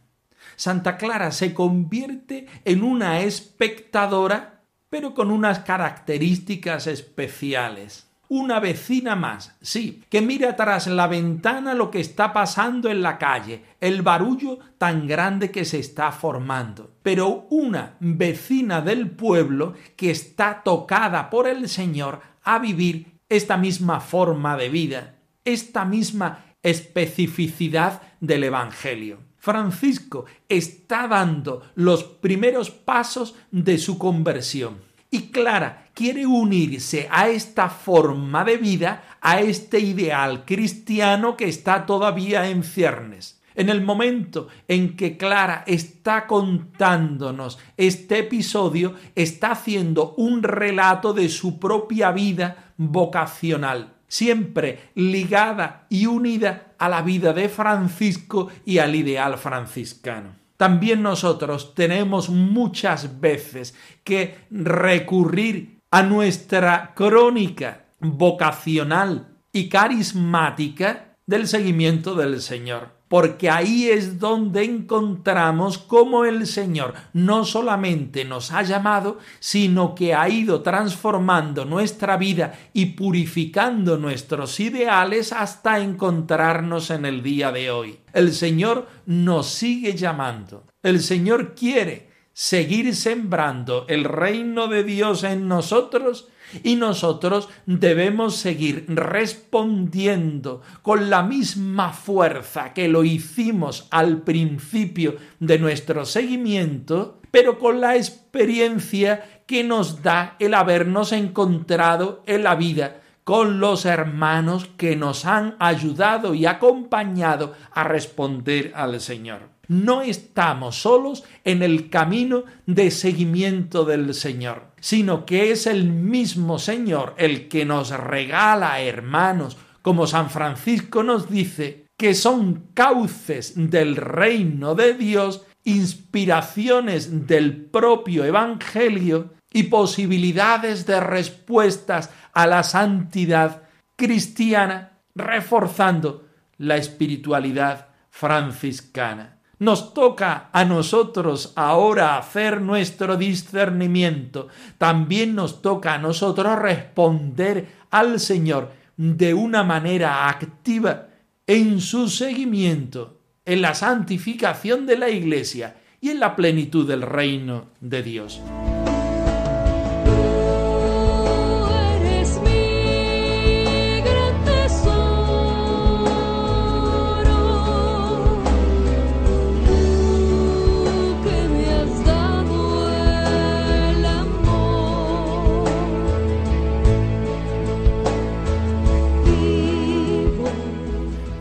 Santa 0.57 0.97
Clara 0.97 1.33
se 1.33 1.53
convierte 1.53 2.47
en 2.65 2.83
una 2.83 3.21
espectadora, 3.21 4.56
pero 4.91 5.15
con 5.15 5.31
unas 5.31 5.61
características 5.61 6.87
especiales. 6.87 8.07
Una 8.29 8.59
vecina 8.59 9.15
más, 9.15 9.57
sí, 9.61 10.03
que 10.11 10.21
mira 10.21 10.57
tras 10.57 10.89
la 10.89 11.07
ventana 11.07 11.75
lo 11.75 11.93
que 11.93 12.01
está 12.01 12.33
pasando 12.33 12.91
en 12.91 13.01
la 13.01 13.19
calle, 13.19 13.63
el 13.81 14.03
barullo 14.03 14.59
tan 14.79 15.07
grande 15.07 15.53
que 15.53 15.65
se 15.65 15.79
está 15.79 16.11
formando. 16.11 16.91
Pero 17.05 17.47
una 17.51 17.95
vecina 18.01 18.81
del 18.81 19.11
pueblo 19.11 19.75
que 19.95 20.11
está 20.11 20.63
tocada 20.65 21.31
por 21.31 21.47
el 21.47 21.69
Señor 21.69 22.21
a 22.43 22.59
vivir 22.59 23.21
esta 23.29 23.57
misma 23.57 24.01
forma 24.01 24.57
de 24.57 24.71
vida, 24.71 25.15
esta 25.45 25.85
misma 25.85 26.47
especificidad 26.65 28.03
del 28.21 28.43
Evangelio. 28.43 29.26
Francisco 29.47 30.25
está 30.49 31.07
dando 31.07 31.63
los 31.77 32.03
primeros 32.03 32.71
pasos 32.71 33.37
de 33.53 33.79
su 33.79 33.97
conversión. 33.97 34.79
Y 35.09 35.31
Clara 35.31 35.87
quiere 35.95 36.27
unirse 36.27 37.07
a 37.13 37.29
esta 37.29 37.69
forma 37.69 38.43
de 38.43 38.57
vida, 38.57 39.19
a 39.21 39.41
este 39.41 39.79
ideal 39.79 40.45
cristiano 40.45 41.37
que 41.37 41.45
está 41.45 41.87
todavía 41.87 42.51
en 42.51 42.65
ciernes. 42.65 43.41
En 43.55 43.69
el 43.69 43.83
momento 43.83 44.49
en 44.67 44.97
que 44.97 45.17
Clara 45.17 45.63
está 45.69 46.27
contándonos 46.27 47.61
este 47.77 48.19
episodio, 48.19 48.95
está 49.15 49.53
haciendo 49.53 50.15
un 50.17 50.43
relato 50.43 51.13
de 51.13 51.29
su 51.29 51.61
propia 51.61 52.11
vida 52.11 52.73
vocacional 52.79 53.93
siempre 54.09 54.91
ligada 54.95 55.87
y 55.89 56.07
unida 56.07 56.66
a 56.79 56.89
la 56.89 57.03
vida 57.03 57.33
de 57.33 57.49
Francisco 57.49 58.49
y 58.65 58.79
al 58.79 58.95
ideal 58.95 59.39
franciscano. 59.39 60.37
También 60.57 61.03
nosotros 61.03 61.75
tenemos 61.75 62.31
muchas 62.31 63.21
veces 63.21 63.75
que 64.03 64.39
recurrir 64.51 65.81
a 65.91 66.03
nuestra 66.03 66.95
crónica 66.95 67.87
vocacional 68.01 69.37
y 69.53 69.69
carismática 69.69 71.17
del 71.27 71.47
seguimiento 71.47 72.15
del 72.15 72.41
Señor 72.41 72.96
porque 73.09 73.51
ahí 73.51 73.89
es 73.89 74.19
donde 74.19 74.65
encontramos 74.65 75.79
cómo 75.79 76.25
el 76.25 76.47
Señor 76.47 76.95
no 77.13 77.45
solamente 77.45 78.25
nos 78.25 78.51
ha 78.53 78.63
llamado, 78.63 79.19
sino 79.39 79.95
que 79.95 80.15
ha 80.15 80.29
ido 80.29 80.63
transformando 80.63 81.65
nuestra 81.65 82.17
vida 82.17 82.59
y 82.73 82.87
purificando 82.87 83.97
nuestros 83.97 84.59
ideales 84.59 85.33
hasta 85.33 85.79
encontrarnos 85.79 86.91
en 86.91 87.05
el 87.05 87.23
día 87.23 87.53
de 87.53 87.71
hoy. 87.71 87.99
El 88.13 88.33
Señor 88.33 88.89
nos 89.07 89.47
sigue 89.49 89.95
llamando. 89.95 90.65
El 90.83 91.01
Señor 91.01 91.55
quiere 91.55 92.11
seguir 92.33 92.95
sembrando 92.95 93.87
el 93.89 94.05
reino 94.05 94.67
de 94.67 94.85
Dios 94.85 95.23
en 95.25 95.49
nosotros 95.49 96.29
y 96.63 96.77
nosotros 96.77 97.49
debemos 97.67 98.37
seguir 98.37 98.85
respondiendo 98.89 100.63
con 100.83 101.11
la 101.11 101.23
misma 101.23 101.93
fuerza 101.93 102.73
que 102.73 102.89
lo 102.89 103.05
hicimos 103.05 103.89
al 103.91 104.23
principio 104.23 105.17
de 105.41 105.59
nuestro 105.59 106.05
seguimiento, 106.05 107.21
pero 107.31 107.59
con 107.59 107.81
la 107.81 107.97
experiencia 107.97 109.43
que 109.47 109.65
nos 109.65 110.03
da 110.03 110.37
el 110.39 110.55
habernos 110.55 111.13
encontrado 111.13 112.23
en 112.27 112.43
la 112.43 112.55
vida 112.55 113.01
con 113.27 113.59
los 113.59 113.87
hermanos 113.87 114.71
que 114.77 114.95
nos 114.95 115.25
han 115.25 115.57
ayudado 115.59 116.33
y 116.33 116.47
acompañado 116.47 117.55
a 117.73 117.83
responder 117.83 118.71
al 118.77 119.01
Señor. 119.01 119.56
No 119.69 120.03
estamos 120.03 120.77
solos 120.77 121.25
en 121.45 121.63
el 121.63 121.91
camino 121.91 122.45
de 122.67 122.91
seguimiento 122.91 123.85
del 123.85 124.15
Señor, 124.15 124.73
sino 124.81 125.27
que 125.27 125.51
es 125.51 125.67
el 125.67 125.91
mismo 125.91 126.59
Señor 126.59 127.15
el 127.19 127.49
que 127.49 127.65
nos 127.65 127.91
regala 127.91 128.81
hermanos, 128.81 129.57
como 129.83 130.07
San 130.07 130.31
Francisco 130.31 131.03
nos 131.03 131.29
dice, 131.29 131.87
que 131.97 132.15
son 132.15 132.69
cauces 132.75 133.55
del 133.57 133.97
reino 133.97 134.75
de 134.75 134.95
Dios, 134.95 135.47
inspiraciones 135.65 137.27
del 137.27 137.57
propio 137.67 138.25
Evangelio 138.25 139.35
y 139.53 139.65
posibilidades 139.65 140.87
de 140.87 141.01
respuestas 141.01 142.11
a 142.33 142.47
la 142.47 142.63
santidad 142.63 143.63
cristiana, 143.97 144.99
reforzando 145.15 146.27
la 146.59 146.77
espiritualidad 146.77 147.89
franciscana. 148.11 149.36
Nos 149.59 149.95
toca 149.95 150.51
a 150.53 150.65
nosotros 150.65 151.53
ahora 151.57 152.19
hacer 152.19 152.61
nuestro 152.61 153.17
discernimiento. 153.17 154.49
También 154.77 155.35
nos 155.35 155.63
toca 155.63 155.95
a 155.95 155.99
nosotros 155.99 156.59
responder 156.59 157.69
al 157.91 158.21
Señor 158.21 158.73
de 158.97 159.33
una 159.33 159.65
manera 159.65 160.29
activa 160.29 161.09
en 161.47 161.81
su 161.81 162.09
seguimiento, 162.09 163.21
en 163.45 163.63
la 163.63 163.75
santificación 163.75 164.85
de 164.85 164.99
la 164.99 165.09
Iglesia 165.09 165.77
y 166.01 166.11
en 166.11 166.21
la 166.21 166.37
plenitud 166.37 166.87
del 166.87 167.03
reino 167.03 167.69
de 167.81 168.03
Dios. 168.03 168.41